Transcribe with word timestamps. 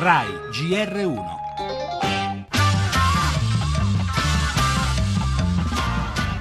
RAI 0.00 0.28
GR1 0.52 1.24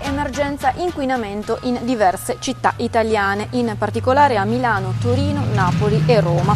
emergenza 0.01 0.73
inquinamento 0.75 1.57
in 1.63 1.79
diverse 1.81 2.37
città 2.39 2.73
italiane, 2.77 3.47
in 3.53 3.73
particolare 3.75 4.37
a 4.37 4.45
Milano, 4.45 4.93
Torino, 5.01 5.43
Napoli 5.55 6.03
e 6.05 6.19
Roma. 6.19 6.55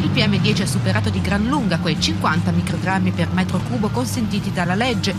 Il 0.00 0.10
PM10 0.10 0.60
ha 0.60 0.66
superato 0.66 1.08
di 1.08 1.22
gran 1.22 1.46
lunga 1.46 1.78
quei 1.78 1.98
50 1.98 2.50
microgrammi 2.50 3.10
per 3.12 3.32
metro 3.32 3.60
cubo 3.60 3.88
consentiti 3.88 4.52
dalla 4.52 4.74
legge. 4.74 5.14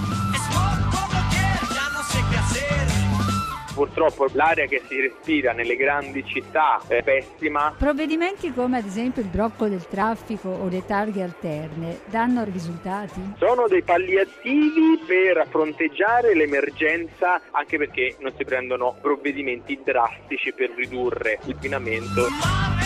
Purtroppo 3.81 4.27
l'aria 4.33 4.67
che 4.67 4.79
si 4.87 5.01
respira 5.01 5.53
nelle 5.53 5.75
grandi 5.75 6.23
città 6.23 6.79
è 6.85 7.01
pessima. 7.01 7.73
Provvedimenti 7.75 8.53
come 8.53 8.77
ad 8.77 8.85
esempio 8.85 9.23
il 9.23 9.27
blocco 9.27 9.67
del 9.67 9.87
traffico 9.87 10.49
o 10.49 10.67
le 10.67 10.85
targhe 10.85 11.23
alterne 11.23 12.01
danno 12.05 12.43
risultati? 12.43 13.33
Sono 13.39 13.67
dei 13.67 13.81
palliativi 13.81 14.99
per 15.03 15.47
fronteggiare 15.49 16.35
l'emergenza 16.35 17.41
anche 17.49 17.79
perché 17.79 18.17
non 18.19 18.31
si 18.37 18.43
prendono 18.43 18.95
provvedimenti 19.01 19.79
drastici 19.83 20.53
per 20.53 20.69
ridurre 20.75 21.39
l'inquinamento. 21.45 22.80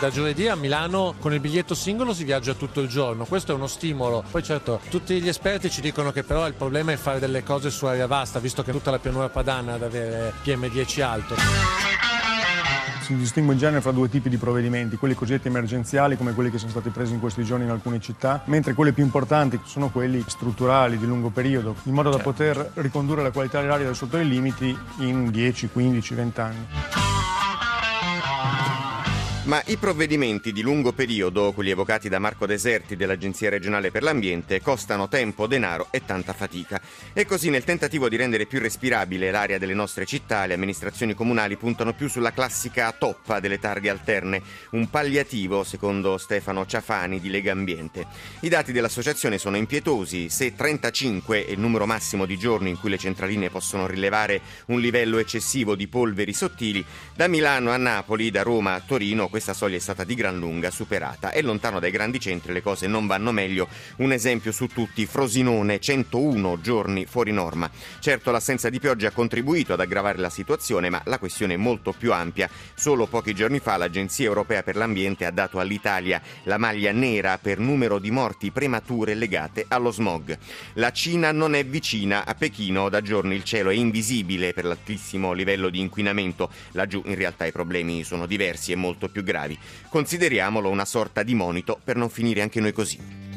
Da 0.00 0.10
giovedì 0.10 0.48
a 0.48 0.56
Milano 0.56 1.14
con 1.18 1.32
il 1.32 1.40
biglietto 1.40 1.74
singolo 1.74 2.12
si 2.12 2.24
viaggia 2.24 2.54
tutto 2.54 2.80
il 2.80 2.88
giorno, 2.88 3.24
questo 3.24 3.52
è 3.52 3.54
uno 3.54 3.66
stimolo. 3.66 4.24
Poi 4.28 4.42
certo, 4.42 4.80
tutti 4.90 5.20
gli 5.20 5.28
esperti 5.28 5.70
ci 5.70 5.80
dicono 5.80 6.12
che 6.12 6.24
però 6.24 6.46
il 6.46 6.54
problema 6.54 6.92
è 6.92 6.96
fare 6.96 7.20
delle 7.20 7.42
cose 7.42 7.70
su 7.70 7.86
aria 7.86 8.06
vasta, 8.06 8.38
visto 8.38 8.62
che 8.62 8.72
tutta 8.72 8.90
la 8.90 8.98
pianura 8.98 9.28
padana 9.28 9.74
ad 9.74 9.82
avere 9.82 10.34
PM10 10.44 11.02
alto. 11.02 11.34
Si 13.02 13.14
distingue 13.16 13.52
in 13.52 13.58
genere 13.58 13.82
fra 13.82 13.92
due 13.92 14.08
tipi 14.08 14.28
di 14.28 14.36
provvedimenti, 14.36 14.96
quelli 14.96 15.14
cosiddetti 15.14 15.48
emergenziali 15.48 16.16
come 16.16 16.32
quelli 16.32 16.50
che 16.50 16.58
sono 16.58 16.70
stati 16.70 16.88
presi 16.88 17.12
in 17.12 17.20
questi 17.20 17.44
giorni 17.44 17.64
in 17.64 17.70
alcune 17.70 18.00
città, 18.00 18.42
mentre 18.46 18.74
quelli 18.74 18.92
più 18.92 19.04
importanti 19.04 19.60
sono 19.64 19.90
quelli 19.90 20.24
strutturali 20.26 20.98
di 20.98 21.06
lungo 21.06 21.28
periodo, 21.28 21.76
in 21.84 21.92
modo 21.92 22.10
da 22.10 22.18
poter 22.18 22.72
ricondurre 22.74 23.22
la 23.22 23.30
qualità 23.30 23.60
dell'aria 23.60 23.92
sotto 23.92 24.16
i 24.16 24.26
limiti 24.26 24.76
in 24.98 25.30
10, 25.30 25.68
15, 25.68 26.14
20 26.14 26.40
anni. 26.40 26.66
Ma 29.44 29.62
i 29.66 29.76
provvedimenti 29.76 30.52
di 30.52 30.62
lungo 30.62 30.94
periodo, 30.94 31.52
quelli 31.52 31.68
evocati 31.68 32.08
da 32.08 32.18
Marco 32.18 32.46
Deserti 32.46 32.96
dell'Agenzia 32.96 33.50
regionale 33.50 33.90
per 33.90 34.02
l'ambiente, 34.02 34.62
costano 34.62 35.06
tempo, 35.06 35.46
denaro 35.46 35.88
e 35.90 36.02
tanta 36.02 36.32
fatica. 36.32 36.80
E 37.12 37.26
così 37.26 37.50
nel 37.50 37.62
tentativo 37.62 38.08
di 38.08 38.16
rendere 38.16 38.46
più 38.46 38.58
respirabile 38.58 39.30
l'aria 39.30 39.58
delle 39.58 39.74
nostre 39.74 40.06
città, 40.06 40.46
le 40.46 40.54
amministrazioni 40.54 41.12
comunali 41.12 41.58
puntano 41.58 41.92
più 41.92 42.08
sulla 42.08 42.32
classica 42.32 42.90
toppa 42.92 43.38
delle 43.38 43.58
targhe 43.58 43.90
alterne, 43.90 44.40
un 44.70 44.88
palliativo, 44.88 45.62
secondo 45.62 46.16
Stefano 46.16 46.64
Ciafani 46.64 47.20
di 47.20 47.28
Lega 47.28 47.52
Ambiente. 47.52 48.06
I 48.40 48.48
dati 48.48 48.72
dell'associazione 48.72 49.36
sono 49.36 49.58
impietosi, 49.58 50.30
se 50.30 50.54
35 50.54 51.44
è 51.44 51.50
il 51.50 51.60
numero 51.60 51.84
massimo 51.84 52.24
di 52.24 52.38
giorni 52.38 52.70
in 52.70 52.80
cui 52.80 52.88
le 52.88 52.96
centraline 52.96 53.50
possono 53.50 53.86
rilevare 53.86 54.40
un 54.68 54.80
livello 54.80 55.18
eccessivo 55.18 55.74
di 55.74 55.86
polveri 55.86 56.32
sottili, 56.32 56.82
da 57.14 57.28
Milano 57.28 57.72
a 57.72 57.76
Napoli, 57.76 58.30
da 58.30 58.40
Roma 58.40 58.72
a 58.72 58.80
Torino 58.80 59.32
questa 59.34 59.52
soglia 59.52 59.78
è 59.78 59.80
stata 59.80 60.04
di 60.04 60.14
gran 60.14 60.38
lunga 60.38 60.70
superata 60.70 61.32
e 61.32 61.42
lontano 61.42 61.80
dai 61.80 61.90
grandi 61.90 62.20
centri 62.20 62.52
le 62.52 62.62
cose 62.62 62.86
non 62.86 63.08
vanno 63.08 63.32
meglio. 63.32 63.66
Un 63.96 64.12
esempio 64.12 64.52
su 64.52 64.68
tutti, 64.68 65.06
Frosinone, 65.06 65.80
101 65.80 66.60
giorni 66.60 67.04
fuori 67.04 67.32
norma. 67.32 67.68
Certo 67.98 68.30
l'assenza 68.30 68.70
di 68.70 68.78
pioggia 68.78 69.08
ha 69.08 69.10
contribuito 69.10 69.72
ad 69.72 69.80
aggravare 69.80 70.18
la 70.18 70.30
situazione, 70.30 70.88
ma 70.88 71.02
la 71.06 71.18
questione 71.18 71.54
è 71.54 71.56
molto 71.56 71.92
più 71.92 72.12
ampia. 72.12 72.48
Solo 72.76 73.06
pochi 73.06 73.34
giorni 73.34 73.58
fa 73.58 73.76
l'Agenzia 73.76 74.24
Europea 74.24 74.62
per 74.62 74.76
l'Ambiente 74.76 75.26
ha 75.26 75.32
dato 75.32 75.58
all'Italia 75.58 76.22
la 76.44 76.56
maglia 76.56 76.92
nera 76.92 77.36
per 77.38 77.58
numero 77.58 77.98
di 77.98 78.12
morti 78.12 78.52
premature 78.52 79.14
legate 79.14 79.64
allo 79.66 79.90
smog. 79.90 80.38
La 80.74 80.92
Cina 80.92 81.32
non 81.32 81.56
è 81.56 81.66
vicina 81.66 82.24
a 82.24 82.36
Pechino, 82.36 82.88
da 82.88 83.00
giorni 83.00 83.34
il 83.34 83.42
cielo 83.42 83.70
è 83.70 83.74
invisibile 83.74 84.52
per 84.52 84.64
l'altissimo 84.64 85.32
livello 85.32 85.70
di 85.70 85.80
inquinamento. 85.80 86.48
Laggiù 86.70 87.02
in 87.06 87.16
realtà 87.16 87.46
i 87.46 87.52
problemi 87.52 88.04
sono 88.04 88.26
diversi 88.26 88.70
e 88.70 88.76
molto 88.76 89.08
più 89.08 89.22
gravi. 89.24 89.58
Consideriamolo 89.88 90.68
una 90.68 90.84
sorta 90.84 91.24
di 91.24 91.34
monito 91.34 91.80
per 91.82 91.96
non 91.96 92.10
finire 92.10 92.42
anche 92.42 92.60
noi 92.60 92.72
così. 92.72 93.33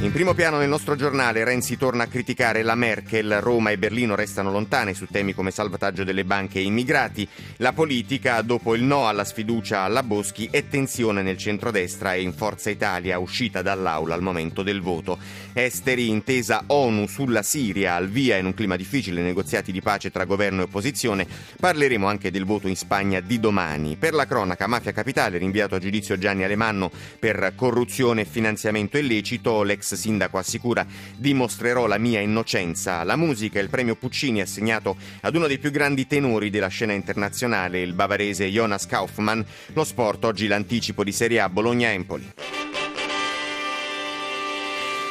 In 0.00 0.12
primo 0.12 0.32
piano 0.32 0.58
nel 0.58 0.68
nostro 0.68 0.94
giornale 0.94 1.42
Renzi 1.42 1.76
torna 1.76 2.04
a 2.04 2.06
criticare 2.06 2.62
la 2.62 2.76
Merkel, 2.76 3.40
Roma 3.40 3.70
e 3.70 3.78
Berlino 3.78 4.14
restano 4.14 4.52
lontane 4.52 4.94
su 4.94 5.06
temi 5.10 5.34
come 5.34 5.50
salvataggio 5.50 6.04
delle 6.04 6.24
banche 6.24 6.60
e 6.60 6.62
immigrati, 6.62 7.28
la 7.56 7.72
politica 7.72 8.40
dopo 8.42 8.76
il 8.76 8.84
no 8.84 9.08
alla 9.08 9.24
sfiducia 9.24 9.80
alla 9.80 10.04
Boschi 10.04 10.48
e 10.52 10.68
tensione 10.68 11.22
nel 11.22 11.36
centrodestra 11.36 12.14
e 12.14 12.22
in 12.22 12.32
Forza 12.32 12.70
Italia 12.70 13.18
uscita 13.18 13.60
dall'aula 13.60 14.14
al 14.14 14.22
momento 14.22 14.62
del 14.62 14.80
voto. 14.80 15.18
Esteri 15.52 16.08
intesa 16.08 16.62
ONU 16.68 17.08
sulla 17.08 17.42
Siria 17.42 17.96
al 17.96 18.08
via 18.08 18.36
in 18.36 18.46
un 18.46 18.54
clima 18.54 18.76
difficile 18.76 19.20
negoziati 19.20 19.72
di 19.72 19.82
pace 19.82 20.12
tra 20.12 20.24
governo 20.24 20.60
e 20.60 20.64
opposizione. 20.64 21.26
Parleremo 21.58 22.06
anche 22.06 22.30
del 22.30 22.44
voto 22.44 22.68
in 22.68 22.76
Spagna 22.76 23.18
di 23.18 23.40
domani. 23.40 23.96
Per 23.96 24.14
la 24.14 24.26
cronaca 24.26 24.68
Mafia 24.68 24.92
Capitale 24.92 25.38
rinviato 25.38 25.74
a 25.74 25.80
giudizio 25.80 26.16
Gianni 26.16 26.44
Alemanno 26.44 26.90
per 27.18 27.52
corruzione 27.56 28.20
e 28.20 28.26
finanziamento 28.26 28.96
illecito, 28.96 29.64
l'ex 29.68 29.94
sindaco 29.94 30.38
assicura 30.38 30.84
dimostrerò 31.14 31.86
la 31.86 31.98
mia 31.98 32.20
innocenza. 32.20 33.04
La 33.04 33.14
musica, 33.16 33.60
il 33.60 33.68
premio 33.68 33.94
Puccini 33.94 34.40
assegnato 34.40 34.96
ad 35.20 35.36
uno 35.36 35.46
dei 35.46 35.58
più 35.58 35.70
grandi 35.70 36.06
tenori 36.06 36.50
della 36.50 36.68
scena 36.68 36.92
internazionale, 36.92 37.80
il 37.80 37.92
bavarese 37.92 38.48
Jonas 38.48 38.86
Kaufmann. 38.86 39.40
Lo 39.74 39.84
sport, 39.84 40.24
oggi 40.24 40.46
l'anticipo 40.46 41.04
di 41.04 41.12
Serie 41.12 41.40
A 41.40 41.48
Bologna-Empoli. 41.48 42.57